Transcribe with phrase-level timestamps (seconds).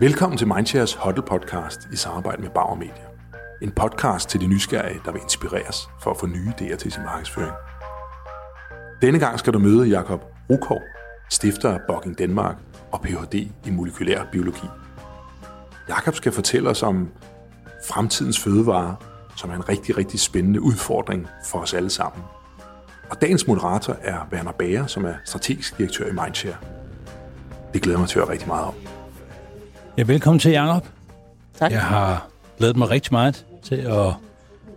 [0.00, 3.04] Velkommen til Mindshares Huddle podcast i samarbejde med Bauer Media.
[3.62, 7.02] En podcast til de nysgerrige, der vil inspireres for at få nye idéer til sin
[7.02, 7.52] markedsføring.
[9.02, 10.82] Denne gang skal du møde Jakob Rukov,
[11.30, 12.56] stifter af Bocking Danmark
[12.92, 13.34] og Ph.D.
[13.34, 14.66] i molekylær biologi.
[15.88, 17.08] Jakob skal fortælle os om
[17.88, 18.96] fremtidens fødevare,
[19.36, 22.22] som er en rigtig, rigtig spændende udfordring for os alle sammen.
[23.10, 26.56] Og dagens moderator er Werner Bager, som er strategisk direktør i Mindshare.
[27.74, 28.74] Det glæder mig til at høre rigtig meget om.
[29.98, 30.86] Ja, velkommen til, Jacob.
[31.54, 31.72] Tak.
[31.72, 32.28] Jeg har
[32.58, 34.12] glædet mig rigtig meget til at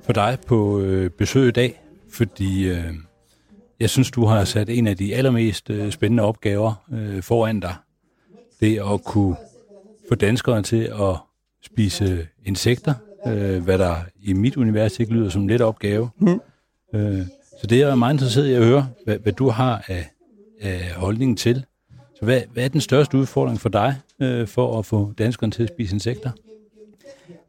[0.02, 1.82] få dig på øh, besøg i dag,
[2.14, 2.94] fordi øh,
[3.80, 7.76] jeg synes, du har sat en af de allermest øh, spændende opgaver øh, foran dig.
[8.60, 9.36] Det at kunne
[10.10, 11.16] få danskere til at
[11.62, 12.94] spise insekter,
[13.28, 16.10] øh, hvad der i mit univers ikke lyder som en let opgave.
[16.18, 16.42] Mm.
[16.94, 17.26] Øh,
[17.62, 20.10] så det er jeg meget interesseret i at høre, hvad, hvad du har af,
[20.62, 21.66] af holdningen til.
[22.20, 25.64] Så hvad, hvad er den største udfordring for dig øh, for at få danskerne til
[25.64, 26.32] at spise insekter?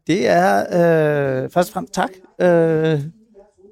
[0.06, 3.00] Det er øh, først og fremmest tak, øh,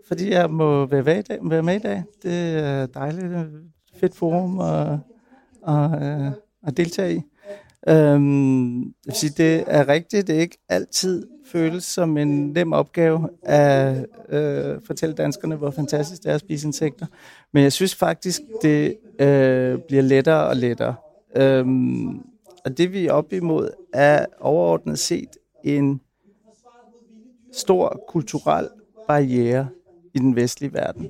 [0.08, 2.04] fordi jeg må være med, i dag, være med i dag.
[2.22, 3.44] Det er dejligt, øh,
[4.00, 4.98] fedt forum at,
[5.68, 6.32] at, øh,
[6.66, 7.22] at deltage i.
[7.88, 12.72] Øhm, jeg vil sige, det er rigtigt, det er ikke altid føles som en nem
[12.72, 17.06] opgave at øh, fortælle danskerne, hvor fantastisk det er at spise insekter.
[17.52, 20.94] Men jeg synes faktisk, det øh, bliver lettere og lettere.
[21.36, 22.18] Øhm,
[22.64, 26.00] og det vi er oppe imod er overordnet set en
[27.52, 28.68] stor kulturel
[29.08, 29.68] barriere
[30.14, 31.08] i den vestlige verden.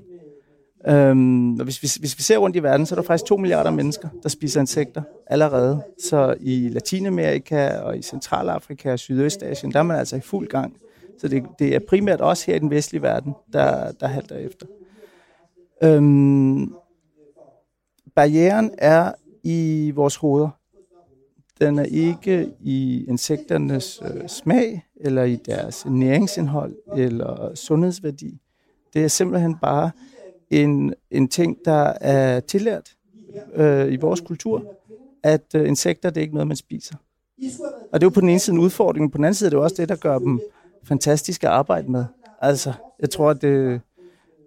[0.87, 3.37] Øhm, og hvis, vi, hvis vi ser rundt i verden, så er der faktisk 2
[3.37, 5.83] milliarder mennesker, der spiser insekter allerede.
[6.03, 10.77] Så i Latinamerika og i Centralafrika og Sydøstasien, der er man altså i fuld gang.
[11.19, 14.67] Så det, det er primært også her i den vestlige verden, der, der halter efter.
[15.83, 16.75] Øhm,
[18.17, 19.13] barrieren er
[19.43, 20.49] i vores hoveder.
[21.61, 28.41] Den er ikke i insekternes øh, smag, eller i deres næringsindhold, eller sundhedsværdi.
[28.95, 29.91] Det er simpelthen bare
[30.51, 32.95] en, en ting, der er tillært
[33.55, 34.75] øh, i vores kultur,
[35.23, 36.95] at øh, insekter, det er ikke noget, man spiser.
[37.93, 39.51] Og det er jo på den ene side en udfordring, på den anden side er
[39.51, 40.41] det også det, der gør dem
[40.85, 42.05] fantastiske at arbejde med.
[42.41, 43.81] Altså, jeg tror, at det,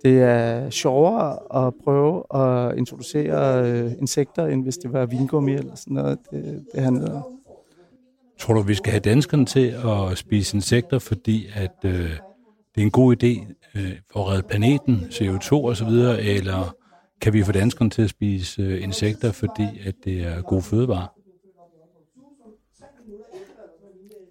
[0.04, 5.76] det er sjovere at prøve at introducere øh, insekter, end hvis det var vingummi eller
[5.76, 7.24] sådan noget, det, det handler om.
[8.40, 12.10] Tror du, vi skal have danskerne til at spise insekter, fordi at øh,
[12.76, 16.76] det er en god idé øh, for at redde planeten, CO2 og så videre, eller
[17.22, 21.08] kan vi få danskerne til at spise øh, insekter, fordi at det er gode fødevarer?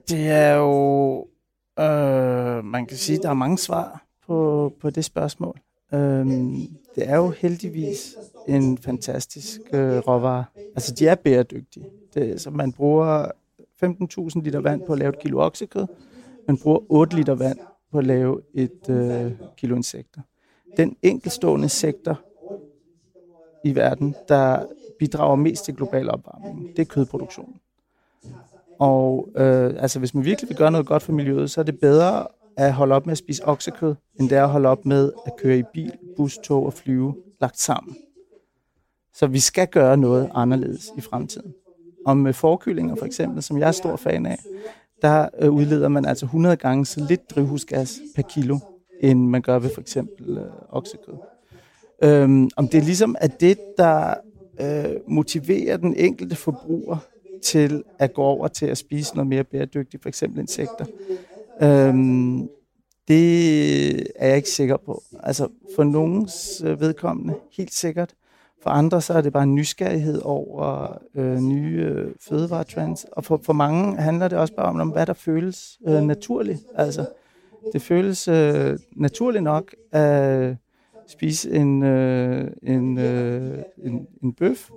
[0.08, 1.26] Det er jo,
[1.78, 5.60] øh, man kan sige, der er mange svar på, på det spørgsmål.
[5.94, 6.26] Øh,
[6.94, 8.14] det er jo heldigvis
[8.48, 10.44] en fantastisk øh, råvare.
[10.74, 11.86] Altså, de er bæredygtige.
[12.14, 13.26] Det, så man bruger
[13.84, 15.86] 15.000 liter vand på at lave et kilo oksekød.
[16.46, 17.58] Man bruger 8 liter vand
[17.92, 20.20] på at lave et øh, kilo insekter.
[20.76, 22.20] Den enkeltstående sektor
[23.64, 24.66] i verden, der
[24.98, 27.60] bidrager mest til global opvarmning, det er kødproduktionen.
[28.78, 31.80] Og øh, altså, hvis man virkelig vil gøre noget godt for miljøet, så er det
[31.80, 35.12] bedre at holde op med at spise oksekød, end det er at holde op med
[35.26, 37.96] at køre i bil, bus, tog og flyve lagt sammen.
[39.14, 41.54] Så vi skal gøre noget anderledes i fremtiden.
[42.06, 44.38] Og med forkyllinger for eksempel, som jeg er stor fan af,
[45.02, 48.58] der øh, udleder man altså 100 gange så lidt drivhusgas per kilo,
[49.00, 51.14] end man gør ved for eksempel øh, oksekød.
[52.04, 54.14] Øhm, om det ligesom er det, der
[54.60, 56.96] øh, motiverer den enkelte forbruger
[57.42, 60.84] til at gå over til at spise noget mere bæredygtigt, for eksempel insekter,
[61.62, 62.48] øhm,
[63.08, 65.02] det er jeg ikke sikker på.
[65.22, 68.14] Altså for nogens øh, vedkommende helt sikkert.
[68.62, 73.06] For andre så er det bare en nysgerrighed over øh, nye øh, fødevaretrends.
[73.12, 76.60] Og for, for mange handler det også bare om, om hvad der føles øh, naturligt.
[76.74, 77.06] Altså,
[77.72, 80.56] det føles øh, naturligt nok at
[81.08, 84.70] spise en, øh, en, øh, en, en bøf.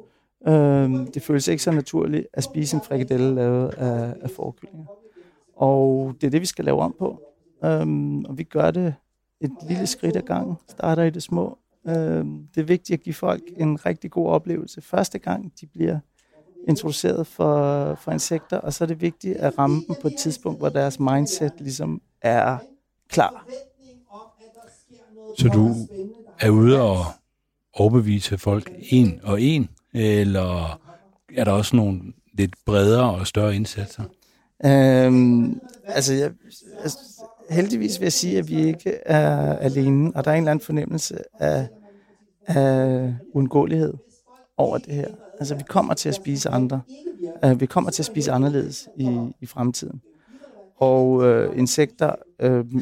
[0.47, 4.85] Øh, det føles ikke så naturligt at spise en frikadelle lavet af, af forkyllinger.
[5.55, 7.21] Og det er det, vi skal lave om på.
[7.63, 7.87] Øh,
[8.25, 8.95] og vi gør det
[9.41, 10.55] et lille skridt ad gangen.
[10.69, 15.19] Starter i det små, det er vigtigt at give folk en rigtig god oplevelse første
[15.19, 15.99] gang, de bliver
[16.67, 20.59] introduceret for, for insekter, og så er det vigtigt at ramme dem på et tidspunkt,
[20.59, 22.57] hvor deres mindset ligesom er
[23.09, 23.47] klar.
[25.37, 25.75] Så du
[26.39, 27.05] er ude og
[27.73, 30.79] overbevise folk en og en, eller
[31.35, 32.01] er der også nogle
[32.33, 34.03] lidt bredere og større indsatser?
[34.65, 36.31] Øhm, altså, jeg,
[36.83, 36.97] altså,
[37.49, 40.65] heldigvis vil jeg sige, at vi ikke er alene, og der er en eller anden
[40.65, 41.67] fornemmelse af,
[42.47, 43.93] af uundgåelighed.
[44.57, 45.07] over det her.
[45.39, 46.81] Altså, vi kommer til at spise andre.
[47.45, 50.01] Uh, vi kommer til at spise anderledes i, i fremtiden.
[50.77, 52.81] Og uh, insekter uh,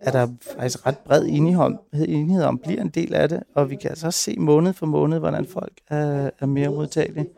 [0.00, 1.78] er der faktisk ret bred enighed om,
[2.42, 5.18] om, bliver en del af det, og vi kan altså også se måned for måned,
[5.18, 7.28] hvordan folk er, er mere modtagelige.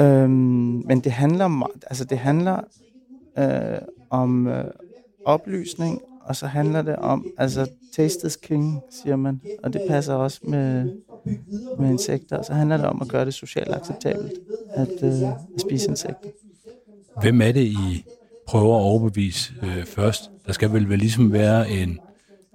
[0.00, 2.60] Øhm, men det handler, altså det handler
[3.38, 3.78] øh,
[4.10, 4.64] om øh,
[5.24, 10.14] oplysning, og så handler det om, altså taste is king, siger man, og det passer
[10.14, 10.92] også med,
[11.78, 14.32] med insekter, og så handler det om at gøre det socialt acceptabelt
[14.74, 15.22] at, øh,
[15.54, 16.28] at spise insekter.
[17.20, 18.04] Hvem er det, I
[18.46, 20.30] prøver at overbevise øh, først?
[20.46, 21.98] Der skal vel, vel ligesom være en,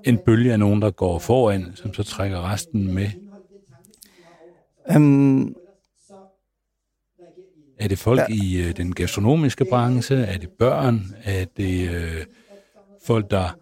[0.03, 3.07] en bølge af nogen, der går foran, som så trækker resten med?
[4.95, 5.55] Um,
[7.79, 8.35] er det folk ja.
[8.35, 10.15] i øh, den gastronomiske branche?
[10.15, 11.15] Er det børn?
[11.23, 12.25] Er det øh,
[13.03, 13.57] folk, der,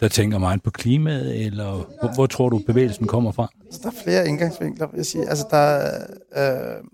[0.00, 1.46] der tænker meget på klimaet?
[1.46, 3.48] Eller hvor, hvor tror du, bevægelsen kommer fra?
[3.64, 5.28] Altså, der er flere indgangsvinkler, vil jeg sige.
[5.28, 5.90] Altså, der,
[6.36, 6.84] øh,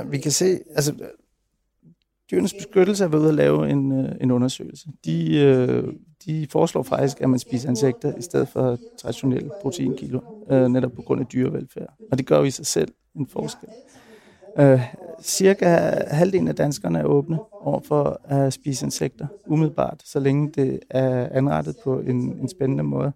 [0.00, 0.94] øh, vi kan se, altså,
[2.30, 4.88] Dyrenes Beskyttelse er ved at lave en, øh, en undersøgelse.
[5.04, 5.84] De, øh,
[6.26, 11.02] de foreslår faktisk, at man spiser insekter i stedet for traditionelle proteinkilo, øh, netop på
[11.02, 11.94] grund af dyrevelfærd.
[12.12, 13.68] Og det gør jo i sig selv en forskel.
[14.58, 14.80] Øh,
[15.22, 15.66] cirka
[16.06, 21.28] halvdelen af danskerne er åbne over for at spise insekter, umiddelbart, så længe det er
[21.32, 23.12] anrettet på en, en spændende måde.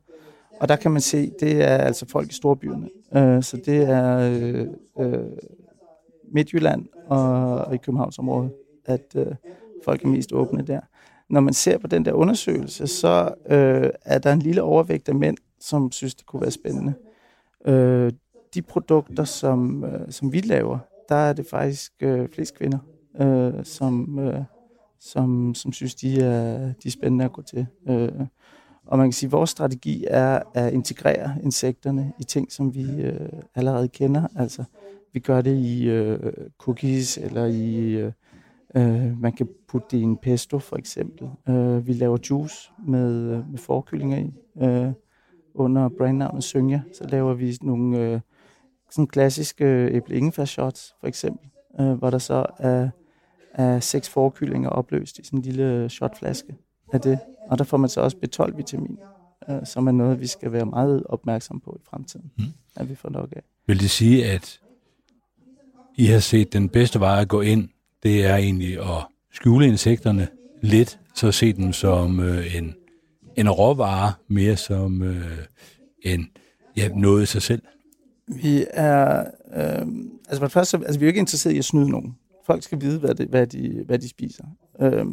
[0.61, 2.89] Og der kan man se, det er altså folk i storbyerne.
[3.17, 4.67] Øh, så det er øh,
[4.99, 5.27] øh,
[6.33, 8.53] Midtjylland og, og i Københavnsområdet,
[8.87, 9.27] at øh,
[9.85, 10.81] folk er mest åbne der.
[11.29, 15.15] Når man ser på den der undersøgelse, så øh, er der en lille overvægt af
[15.15, 16.95] mænd, som synes, det kunne være spændende.
[17.67, 18.12] Øh,
[18.55, 20.79] de produkter, som, øh, som vi laver,
[21.09, 22.79] der er det faktisk øh, flest kvinder,
[23.21, 24.43] øh, som, øh,
[25.01, 27.67] som, som synes, de er, de er spændende at gå til.
[27.89, 28.27] Øh,
[28.87, 33.03] og man kan sige, at vores strategi er at integrere insekterne i ting, som vi
[33.03, 34.29] øh, allerede kender.
[34.37, 34.65] Altså,
[35.12, 38.12] vi gør det i øh, cookies, eller i, øh,
[38.77, 41.29] øh man kan putte det i en pesto for eksempel.
[41.49, 44.33] Øh, vi laver juice med, øh, med forkyllinger i.
[44.62, 44.93] Øh,
[45.55, 48.21] under brandnavnet Synja, så laver vi nogle øh,
[48.94, 51.50] sådan klassiske æble shots, for eksempel,
[51.81, 52.88] øh, hvor der så er,
[53.55, 56.56] er seks forkyllinger opløst i sådan en lille shotflaske
[56.93, 57.19] af det.
[57.50, 58.99] Og der får man så også B12-vitamin,
[59.50, 62.44] øh, som er noget, vi skal være meget opmærksom på i fremtiden, mm.
[62.76, 63.43] at vi får nok af.
[63.67, 64.61] Vil det sige, at
[65.96, 67.69] I har set den bedste vej at gå ind,
[68.02, 70.29] det er egentlig at skjule insekterne
[70.62, 72.75] lidt, så se dem som øh, en,
[73.37, 75.38] en råvare, mere som øh,
[76.02, 76.29] en,
[76.76, 77.62] ja, noget i sig selv?
[78.29, 79.25] Vi er,
[79.55, 79.87] øh,
[80.29, 82.17] altså for det første, altså vi er jo ikke interesseret i at snyde nogen.
[82.47, 84.44] Folk skal vide, hvad, det, hvad, de, hvad de spiser.
[84.81, 85.06] Øh,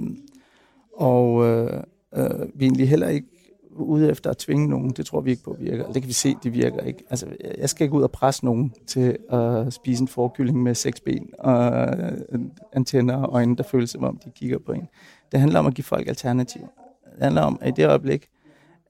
[0.98, 1.84] og øh,
[2.16, 3.28] øh, vi er egentlig heller ikke
[3.75, 4.90] ude efter at tvinge nogen.
[4.90, 5.92] Det tror vi ikke på virker.
[5.92, 7.04] Det kan vi se, det virker ikke.
[7.10, 7.28] Altså,
[7.58, 11.30] jeg skal ikke ud og presse nogen til at spise en forkylling med seks ben
[11.40, 11.88] og
[12.74, 14.88] antenner og øjne, der føles som om, de kigger på en.
[15.31, 16.68] Det handler om at give folk alternativer.
[17.16, 18.30] Det handler om, at i det øjeblik,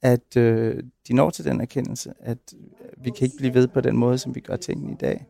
[0.01, 2.53] at øh, de når til den erkendelse, at
[2.98, 5.25] vi kan ikke blive ved på den måde, som vi gør tingene i dag,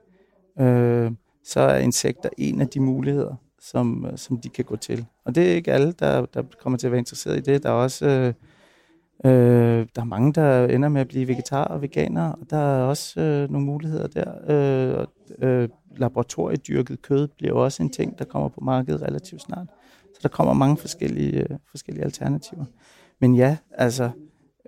[0.60, 1.12] øh,
[1.44, 5.06] så er insekter en af de muligheder, som, øh, som de kan gå til.
[5.26, 7.64] Og det er ikke alle, der, der kommer til at være interesseret i det.
[7.64, 8.34] Der er også øh,
[9.26, 12.84] øh, der er mange, der ender med at blive vegetar og veganer, og der er
[12.84, 14.34] også øh, nogle muligheder der.
[14.50, 15.08] Øh,
[15.40, 19.68] øh, laboratoriedyrket kød bliver også en ting, der kommer på markedet relativt snart.
[20.14, 22.66] Så der kommer mange forskellige, øh, forskellige alternativer.
[23.20, 24.10] Men ja, altså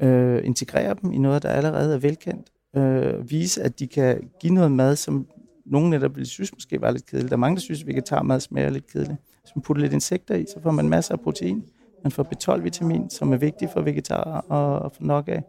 [0.01, 4.53] øh, integrere dem i noget, der allerede er velkendt, øh, vise, at de kan give
[4.53, 5.27] noget mad, som
[5.65, 7.29] nogen netop vil synes måske var lidt kedeligt.
[7.29, 9.17] Der er mange, der synes, at vegetarmad smager lidt kedeligt.
[9.41, 11.63] Hvis man putter lidt insekter i, så får man masser af protein.
[12.03, 14.51] Man får B12-vitamin, som er vigtig for vegetarer
[14.85, 15.43] at få nok af.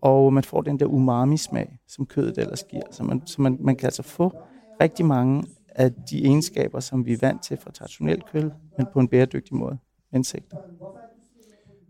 [0.00, 2.82] Og man får den der umami-smag, som kødet ellers giver.
[2.90, 4.32] Så man, så man, man kan altså få
[4.80, 9.00] rigtig mange af de egenskaber, som vi er vant til fra traditionelt køl, men på
[9.00, 9.78] en bæredygtig måde.
[10.14, 10.56] Insekter.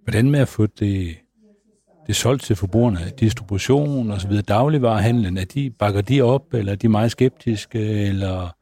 [0.04, 1.16] Hvordan med at få det
[2.06, 6.54] det er solgt til forbrugerne, distribution og så videre, dagligvarehandlen, er de, bakker de op,
[6.54, 8.54] eller er de meget skeptiske, eller...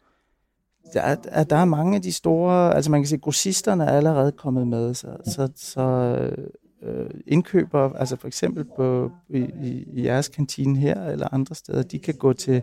[0.95, 4.33] Der er, der er mange af de store, altså man kan sige, grossisterne er allerede
[4.33, 5.81] kommet med, så, så, så
[6.83, 11.83] øh, indkøber, altså for eksempel på, i, i, i jeres kantine her, eller andre steder,
[11.83, 12.63] de kan gå til,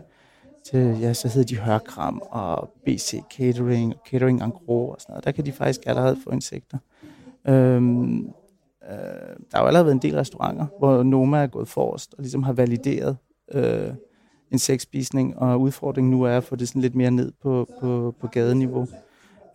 [0.70, 5.24] til ja, så hedder de Hørkram og BC Catering, Catering Angro og sådan noget.
[5.24, 6.78] Der kan de faktisk allerede få insekter.
[7.48, 8.28] Øhm,
[8.88, 8.94] Øh,
[9.50, 12.42] der har jo allerede været en del restauranter, hvor Noma er gået forrest og ligesom
[12.42, 13.16] har valideret
[13.52, 13.90] øh,
[14.52, 18.14] en sexspisning, og udfordringen nu er at få det sådan lidt mere ned på, på,
[18.20, 18.86] på gadeniveau.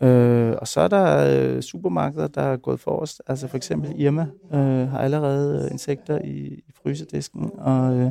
[0.02, 3.22] Øh, og så er der øh, supermarkeder, der er gået forrest.
[3.28, 6.38] Altså for eksempel Irma øh, har allerede øh, insekter i,
[6.68, 8.10] i frysedisken og øh,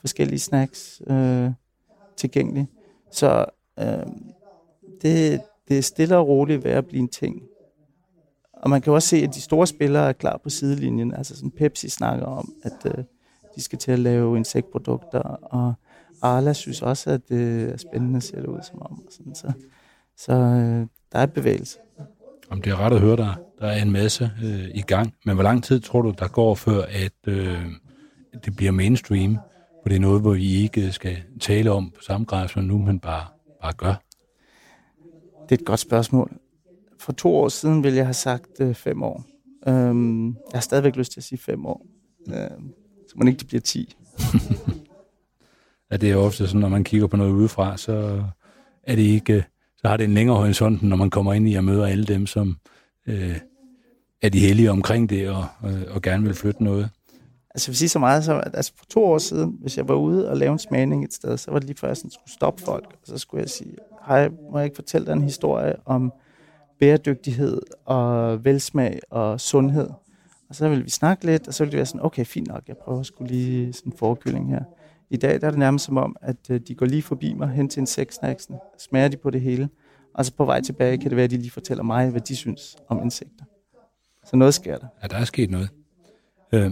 [0.00, 1.50] forskellige snacks øh,
[2.16, 2.68] tilgængelige.
[3.10, 3.46] Så
[3.80, 4.06] Øh,
[5.02, 7.42] det, det er stille og roligt ved at blive en ting.
[8.62, 11.14] Og man kan også se, at de store spillere er klar på sidelinjen.
[11.14, 13.04] Altså sådan Pepsi snakker om, at øh,
[13.56, 15.74] de skal til at lave insektprodukter, og
[16.22, 19.02] Arla synes også, at det er spændende, ser det ud som om.
[19.06, 19.52] Og sådan, så
[20.16, 21.78] så øh, der er bevægelse.
[22.50, 25.14] Om det er ret at høre dig, der er en masse øh, i gang.
[25.24, 27.66] Men hvor lang tid tror du, der går før, at øh,
[28.44, 29.38] det bliver mainstream?
[29.82, 32.78] For det er noget, hvor I ikke skal tale om på samme grad som nu,
[32.78, 33.24] men bare,
[33.62, 33.94] bare gør.
[35.48, 36.32] Det er et godt spørgsmål.
[37.00, 39.24] For to år siden ville jeg have sagt øh, fem år.
[39.66, 41.86] Øhm, jeg har stadigvæk lyst til at sige fem år.
[42.28, 42.72] Øhm,
[43.08, 43.96] så man ikke det bliver ti.
[45.90, 48.24] ja, det er ofte sådan, når man kigger på noget udefra, så
[48.82, 49.44] er det ikke
[49.76, 52.26] så har det en længere horisont, når man kommer ind i at møde alle dem,
[52.26, 52.56] som
[53.06, 53.36] øh,
[54.22, 56.90] er de heldige omkring det og, og, og gerne vil flytte noget.
[57.54, 59.88] Altså jeg vil sige så meget, så, at altså for to år siden, hvis jeg
[59.88, 62.10] var ude og lave en smagning et sted, så var det lige før, jeg sådan
[62.10, 63.76] skulle stoppe folk, og så skulle jeg sige,
[64.06, 66.12] hej, må jeg ikke fortælle dig en historie om
[66.80, 69.88] bæredygtighed og velsmag og sundhed?
[70.48, 72.62] Og så ville vi snakke lidt, og så ville det være sådan, okay, fint nok,
[72.68, 74.60] jeg prøver at skulle lige sådan en forkylling her.
[75.10, 77.48] I dag der er det nærmest som om, at øh, de går lige forbi mig
[77.48, 79.68] hen til en sexsnacksen, smager de på det hele,
[80.14, 82.36] og så på vej tilbage kan det være, at de lige fortæller mig, hvad de
[82.36, 83.44] synes om insekter.
[84.24, 84.86] Så noget sker der.
[85.02, 85.68] Ja, der er sket noget.
[86.52, 86.70] Øh,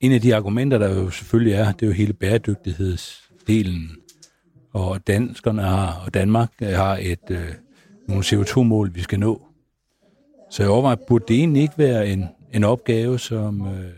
[0.00, 3.90] en af de argumenter, der jo selvfølgelig er, det er jo hele bæredygtighedsdelen.
[4.72, 7.54] Og danskerne har, og Danmark har et, øh,
[8.08, 9.42] nogle CO2-mål, vi skal nå.
[10.50, 13.92] Så jeg overvejer, burde det egentlig ikke være en, en opgave, som øh,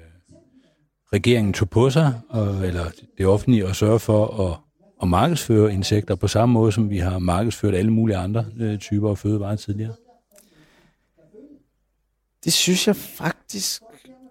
[1.13, 2.85] regeringen tog på sig, og, eller
[3.19, 4.59] det offentlige, at sørge for at,
[5.03, 9.11] at markedsføre insekter på samme måde, som vi har markedsført alle mulige andre øh, typer
[9.11, 9.95] af fødevarer tidligere?
[12.45, 13.83] Det synes jeg faktisk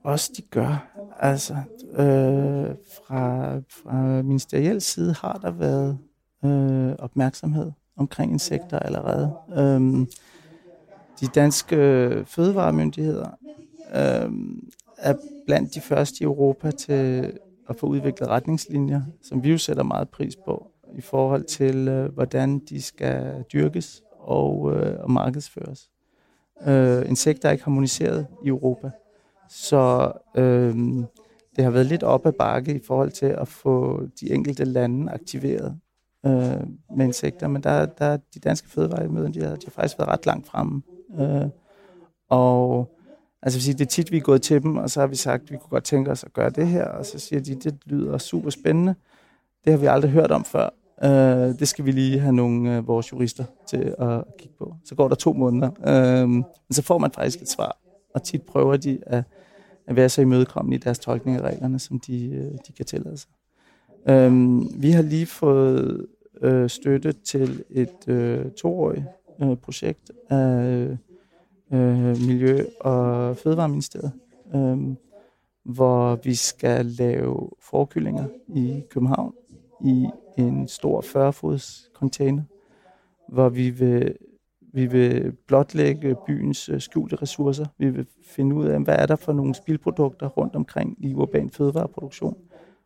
[0.03, 0.87] også, de gør.
[1.19, 1.53] Altså,
[1.91, 5.97] øh, fra, fra ministeriel side har der været
[6.45, 9.33] øh, opmærksomhed omkring insekter allerede.
[9.57, 10.07] Øhm,
[11.19, 13.29] de danske øh, fødevaremyndigheder
[13.95, 15.13] øhm, er
[15.45, 17.31] blandt de første i Europa til
[17.69, 22.13] at få udviklet retningslinjer, som vi jo sætter meget pris på i forhold til, øh,
[22.13, 25.89] hvordan de skal dyrkes og, øh, og markedsføres.
[26.67, 28.91] Øh, insekter er ikke harmoniseret i Europa,
[29.49, 30.75] så øh,
[31.55, 35.11] det har været lidt op ad bakke i forhold til at få de enkelte lande
[35.11, 35.79] aktiveret
[36.25, 36.67] øh,
[36.97, 40.25] med insekter, men der, der de danske fødevaremøder, de har, de har faktisk været ret
[40.25, 40.81] langt fremme.
[41.19, 41.49] Øh,
[42.29, 42.91] og
[43.45, 45.43] Altså sige, det er tit, vi er gået til dem, og så har vi sagt,
[45.43, 47.77] at vi kunne godt tænke os at gøre det her, og så siger de, det
[47.85, 48.95] lyder super spændende.
[49.65, 50.69] Det har vi aldrig hørt om før.
[51.03, 54.75] Øh, det skal vi lige have nogle af øh, vores jurister til at kigge på.
[54.85, 57.77] Så går der to måneder, øh, men så får man faktisk et svar,
[58.13, 59.23] og tit prøver de at,
[59.87, 63.17] at være så imødekommende i deres tolkning af reglerne, som de, øh, de kan tillade
[63.17, 63.29] sig.
[64.09, 66.07] Øhm, vi har lige fået
[66.41, 69.05] øh, støtte til et øh, toårigt
[69.41, 70.97] øh, projekt af
[71.73, 74.11] øh, Miljø- og Fødevareministeriet,
[74.55, 74.77] øh,
[75.63, 79.33] hvor vi skal lave forkyllinger i København
[79.85, 80.07] i
[80.37, 82.43] en stor 40-fods container,
[83.29, 84.15] hvor vi vil,
[84.73, 87.65] vi vil blotlægge byens øh, skjulte ressourcer.
[87.77, 91.49] Vi vil finde ud af, hvad er der for nogle spildprodukter rundt omkring i urban
[91.49, 92.37] fødevareproduktion,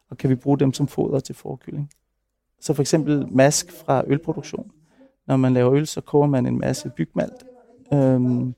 [0.09, 1.89] og kan vi bruge dem som foder til forkylling.
[2.59, 4.71] Så for eksempel mask fra ølproduktion.
[5.27, 7.45] Når man laver øl, så koger man en masse bygmalt,
[7.93, 8.53] øhm,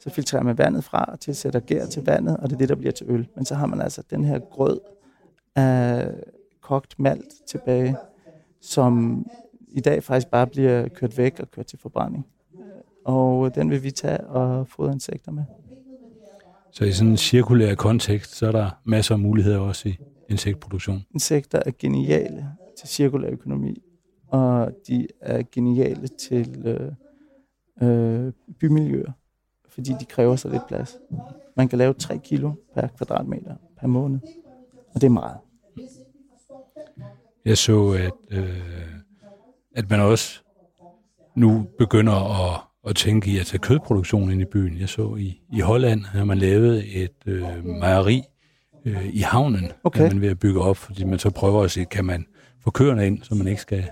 [0.00, 2.74] så filtrerer man vandet fra og tilsætter gær til vandet, og det er det, der
[2.74, 3.28] bliver til øl.
[3.36, 4.80] Men så har man altså den her grød
[5.56, 6.10] af
[6.60, 7.96] kogt malt tilbage,
[8.60, 9.26] som
[9.68, 12.26] i dag faktisk bare bliver kørt væk og kørt til forbrænding.
[13.04, 15.44] Og den vil vi tage og fodre insekter med.
[16.72, 21.04] Så i sådan en cirkulær kontekst, så er der masser af muligheder også i insektproduktion?
[21.10, 22.46] Insekter er geniale
[22.78, 23.82] til cirkulær økonomi,
[24.28, 26.92] og de er geniale til øh,
[27.88, 29.12] øh, bymiljøer
[29.78, 30.96] fordi de kræver så lidt plads.
[31.56, 34.20] Man kan lave 3 kilo per kvadratmeter per måned,
[34.94, 35.36] og det er meget.
[37.44, 38.58] Jeg så, at, øh,
[39.76, 40.40] at man også
[41.36, 44.78] nu begynder at, at tænke i at tage kødproduktion ind i byen.
[44.80, 48.22] Jeg så i, i Holland, at man lavet et øh, mejeri
[48.84, 50.02] øh, i havnen, okay.
[50.02, 52.26] man ved at bygge op, fordi man så prøver at se, kan man
[52.64, 53.84] få køerne ind, så man ikke skal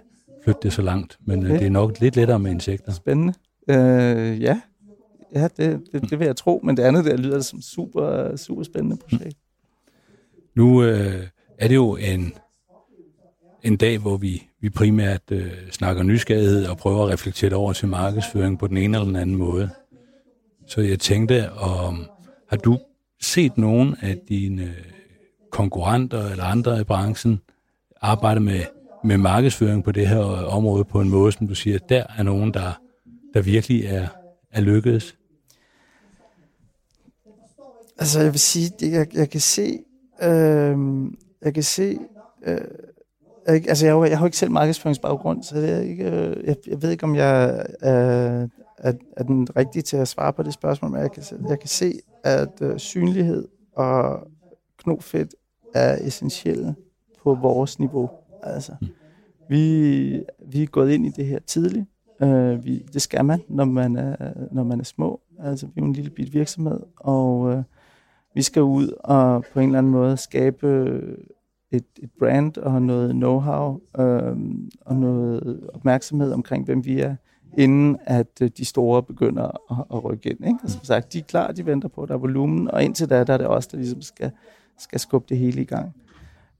[0.45, 1.19] flytte det så langt.
[1.27, 1.59] Men øh, okay.
[1.59, 2.93] det er nok lidt lettere med insekter.
[2.93, 3.33] Spændende.
[3.71, 4.61] Øh, ja,
[5.35, 8.63] ja, det, det, det vil jeg tro, men det andet der lyder som super, super
[8.63, 9.39] spændende projekt.
[10.57, 11.27] Nu øh,
[11.59, 12.33] er det jo en,
[13.63, 17.89] en dag, hvor vi, vi primært øh, snakker nysgerrighed og prøver at reflektere over til
[17.89, 19.71] markedsføring på den ene eller den anden måde.
[20.67, 22.07] Så jeg tænkte, om
[22.49, 22.79] har du
[23.27, 24.75] set nogen af dine
[25.51, 27.41] konkurrenter eller andre i branchen
[28.01, 28.61] arbejde med
[29.07, 32.55] med markedsføring på det her område på en måde, som du siger, der er nogen,
[32.55, 32.81] der,
[33.35, 34.09] der virkelig er,
[34.53, 35.17] er lykkedes?
[37.99, 39.79] Altså, jeg vil sige, jeg, jeg kan se,
[40.23, 40.77] øh,
[41.43, 41.99] jeg kan se,
[42.47, 42.61] øh,
[43.47, 46.83] jeg, altså, jeg, jeg har ikke selv markedsføringsbaggrund, så det er ikke, øh, jeg, jeg
[46.83, 48.49] ved ikke, om jeg øh,
[48.89, 51.69] er, er den rigtige til at svare på det spørgsmål, men jeg kan, jeg kan
[51.69, 51.93] se,
[52.25, 54.29] at øh, synlighed og
[54.79, 55.35] knofedt
[55.75, 56.75] er essentielle
[57.23, 58.11] på vores niveau.
[58.43, 58.73] Altså,
[59.49, 61.85] vi, vi er gået ind i det her tidligt.
[62.21, 65.21] Uh, vi, det skal man, når man er, når man er små.
[65.39, 67.63] Altså, vi er jo en lille bit virksomhed, og uh,
[68.35, 70.67] vi skal ud og på en eller anden måde skabe
[71.71, 74.39] et, et brand og noget know-how uh,
[74.81, 77.17] og noget opmærksomhed omkring, hvem vi er,
[77.57, 80.47] inden at øh, de store begynder at, at rykke ind.
[80.47, 80.59] Ikke?
[80.63, 83.11] Altså, som sagt, de er klar, de venter på, at der er volumen, og indtil
[83.11, 84.31] da, der er det os, der ligesom skal,
[84.79, 85.95] skal skubbe det hele i gang.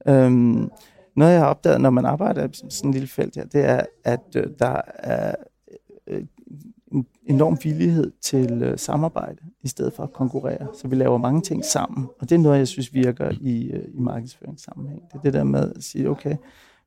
[0.07, 0.69] Øhm,
[1.15, 3.81] noget, jeg har opdaget, når man arbejder i sådan et lille felt her, det er,
[4.03, 5.35] at øh, der er
[6.07, 6.23] øh,
[6.91, 10.67] en enorm villighed til øh, samarbejde, i stedet for at konkurrere.
[10.73, 13.83] Så vi laver mange ting sammen, og det er noget, jeg synes virker i, øh,
[13.93, 15.01] i markedsføringssammenhæng.
[15.01, 16.35] Det er det der med at sige, okay,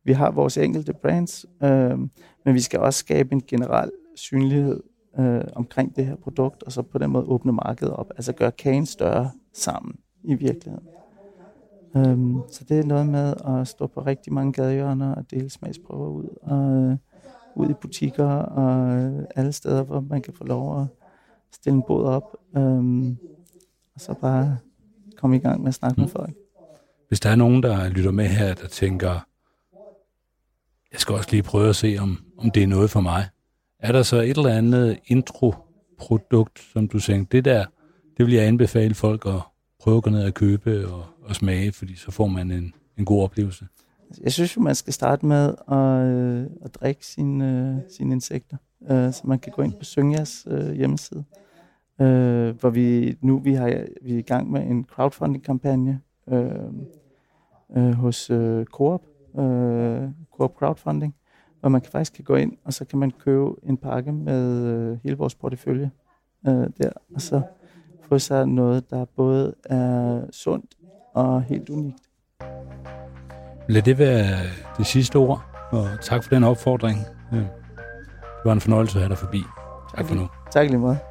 [0.05, 1.99] vi har vores enkelte brands, øh,
[2.45, 4.83] men vi skal også skabe en generel synlighed
[5.19, 8.53] øh, omkring det her produkt, og så på den måde åbne markedet op, altså gøre
[8.53, 10.87] kagen større sammen i virkeligheden.
[11.95, 16.09] Um, så det er noget med at stå på rigtig mange gadehjørner og dele smagsprøver
[16.09, 16.99] ud, og
[17.57, 20.87] uh, ud i butikker og uh, alle steder, hvor man kan få lov at
[21.53, 23.19] stille en båd op, um,
[23.95, 24.59] og så bare
[25.17, 26.03] komme i gang med at snakke mm.
[26.03, 26.35] med folk.
[27.09, 29.27] Hvis der er nogen, der lytter med her, der tænker,
[30.93, 33.29] jeg skal også lige prøve at se, om, om det er noget for mig.
[33.83, 37.65] Er der så et eller andet introprodukt, som du tænkte, det der,
[38.17, 39.41] det vil jeg anbefale folk at
[39.81, 43.05] prøve at gå ned og købe og, og smage, fordi så får man en, en
[43.05, 43.67] god oplevelse.
[44.23, 48.57] Jeg synes jo, man skal starte med at, øh, at drikke sine, øh, sine insekter.
[48.91, 51.25] Øh, så man kan gå ind på Syngas øh, hjemmeside,
[52.01, 56.51] øh, hvor vi nu vi har, vi er i gang med en crowdfunding-kampagne øh,
[57.77, 59.03] øh, hos øh, Coop,
[59.39, 61.15] øh, Coop Crowdfunding,
[61.61, 64.67] hvor man kan faktisk kan gå ind, og så kan man købe en pakke med
[64.67, 65.91] øh, hele vores portefølje
[66.49, 67.43] øh, der, og så
[68.03, 70.75] få sig noget, der både er sundt
[71.15, 72.03] og helt unikt.
[73.69, 74.39] Lad det være
[74.79, 75.43] det sidste ord,
[75.73, 76.99] og tak for den opfordring.
[77.31, 79.43] Det var en fornøjelse at have dig forbi.
[79.97, 80.29] Tak for nu.
[80.51, 81.10] Tak lige meget.